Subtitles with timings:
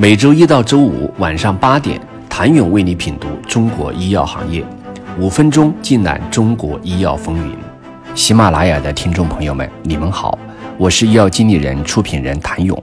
[0.00, 2.00] 每周一到周五晚上八点，
[2.30, 4.64] 谭勇为你品读中国医药行业，
[5.18, 7.56] 五分钟尽览中国医药风云。
[8.14, 10.38] 喜马拉雅的听众朋友们，你们好，
[10.78, 12.80] 我是医药经理人、出品人谭勇。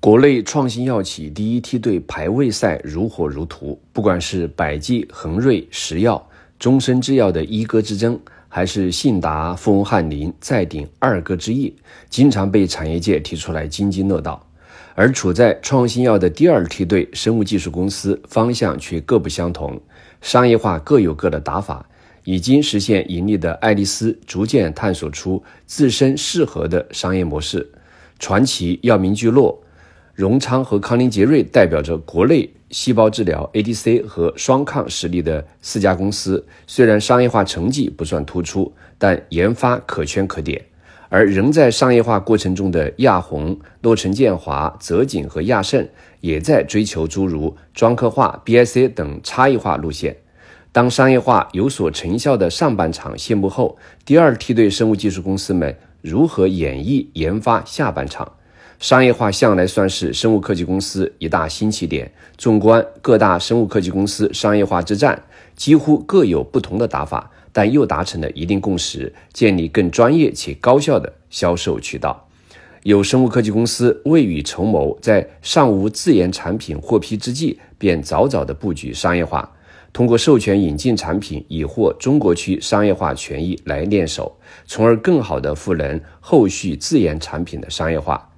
[0.00, 6.26] 国内创新药企第一梯队排位赛如火如荼，不管是百济、恒瑞、石药、
[6.58, 8.18] 中生制药的一哥之争，
[8.48, 11.76] 还是信达、富翁翰林再顶二哥之意，
[12.08, 14.42] 经常被产业界提出来津津乐道。
[14.98, 19.78] 而处在创新药的第二梯队生物技术公司方向却各不相同，
[20.22, 21.86] 商业化各有各的打法。
[22.24, 27.70] 已经实现盈利的爱丽丝逐渐探索出自身适合的商业模式。
[28.18, 29.62] 传奇、药明聚落、
[30.12, 40.64] 荣昌和康宁杰瑞代表着国内细胞治疗 ADC 和双抗实力的四家公司，虽然商业化成绩不算突出，但研发可圈可点。
[41.08, 45.88] 而仍在商业化过程中的亚宏、诺城建华、泽锦和亚盛，
[46.20, 50.16] 也在追求诸如专科化、BIC 等差异化路线。
[50.72, 58.32] 当商业化有所成效的上半场谢幕后，第二梯队生物技术公司们如何演绎研发下半场？
[58.78, 62.12] 商业化向来算是生物科技公司一大新起点。
[62.36, 65.22] 纵观各大生物科技公司商业化之战，
[65.54, 67.30] 几乎各有不同的打法。
[67.56, 72.28] 但又达成了一定共识，建立更专业且高效的销售渠道。
[72.82, 79.50] 有生物科技公司未雨绸缪，在尚无自研产品获批之际，便早早的布局商业化，
[79.90, 88.30] 通过授权引进产品，以获中国区商业化权益来练手，从而更好的赋能后续自研产品的商业化。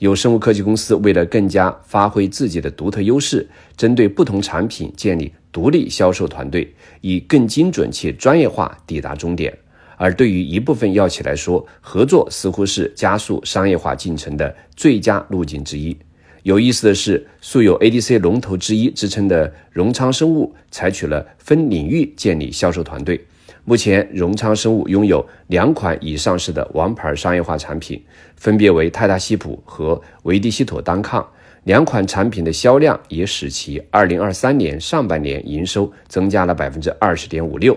[0.00, 9.56] 有生物科技公司为了更加发挥自己的独特优势，针对不同产品建立独立销售团队，以更精准且专业化抵达终点。
[9.96, 15.96] 而对于一部分药企来说，合作似乎是加速商业化进程的最佳路径之一。
[16.42, 23.18] 有意思的是，素有 ADC 龙头之一之称的荣昌生物，采取了分领域建立销售团队。
[23.64, 27.98] 目前，荣昌生物拥有两款已上市的王牌商业化产品，
[28.36, 31.26] 分别为泰达西普和维迪西妥单抗。
[31.66, 37.76] 两款产品的销量也使其2023年上半年营收增加了20.56%。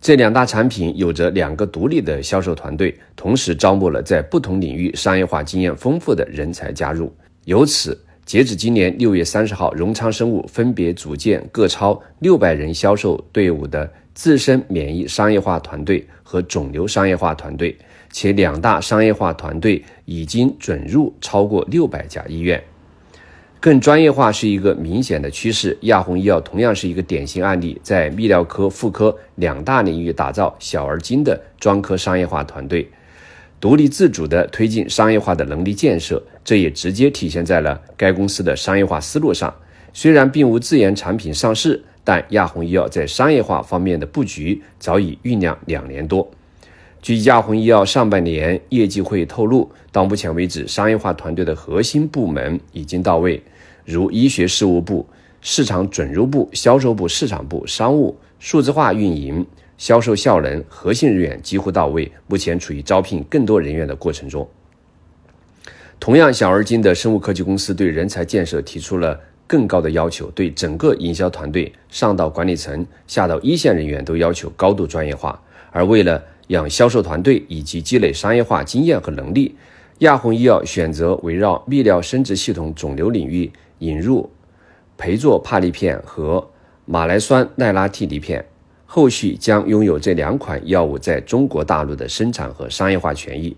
[0.00, 7.14] 这两大产品有着两个独立的销售团队，同时招募了在不同领域商业化经验丰富的人才加入。
[7.44, 13.88] 由此，截止今年六月三十号，荣昌生物分别组建各超六百人销售队伍的。
[14.14, 17.78] 自身免疫商业化团队和肿瘤商业化团队，
[18.10, 22.62] 且两大商业化团队已经准入超过六百家医院，
[23.60, 25.76] 更专业化是一个明显的趋势。
[25.82, 32.88] 亚宏医药同样是一个典型案例，在泌尿科、妇科两大领域打造小而精的专科商业化团队，
[33.60, 39.54] 独立自主地推进商业化的能力建设，这也直接体现在了该公司的商业化思路上。
[39.92, 41.84] 虽然并无自研产品上市。
[42.04, 46.26] 但亚宏医药在商业化方面的布局早已酝酿两年多。
[47.00, 53.42] 据亚宏医药上半年业绩会透露，到目前为止，商业化团队的核心部门已经到位，
[53.84, 55.06] 如医学事务部、
[55.40, 64.48] 市场准入部、销售部、市场部、商务、数字化运营、销售效能核心人员几乎到位，目前处于招聘更多人员的过程中。
[66.00, 69.18] 同样小而精的生物科技公司对人才建设提出了。
[69.50, 75.40] 更高的要求，对整个营销团队上到管理层，下到一线人员都要求高度专业化。
[75.70, 79.54] 而为了养销售团队以及积累商业化经验和能力，
[80.00, 84.28] 亚宏医药选择围绕泌尿生殖系统肿瘤领域引入
[84.96, 86.46] 培唑帕利片和
[86.84, 88.44] 马来酸奈拉替尼片，
[88.84, 93.56] 后续将拥有这两款药物在中国大陆的生产和商业化权益。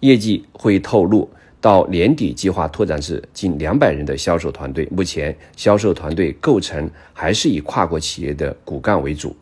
[0.00, 1.28] 业绩会透露。
[1.60, 4.86] 到年底，计划拓展至近两百人的销售团队。
[4.92, 9.34] 目前，销售团队构成还是以跨国企业的骨干为主。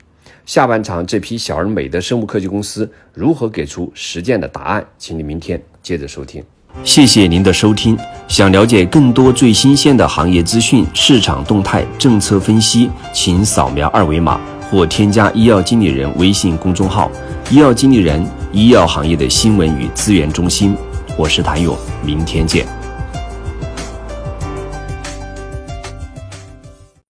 [0.46, 4.86] 下半场，这批小而美的生物科技公司如何给出实践的答案？
[4.96, 6.40] 请你明天接着收听。
[6.84, 7.98] 谢谢您的收听。
[8.28, 14.40] 想了解更多最新鲜的行业资讯、市场动态、政策分析，请扫描二维码
[14.70, 17.10] 或添加医药经理人微信公众号
[17.50, 20.76] “医药经理人”——医药行业的新闻与资源中心。
[21.18, 22.64] 我是谭勇，明天见。